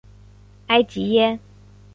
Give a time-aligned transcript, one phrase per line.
[0.65, 1.37] 埃吉耶。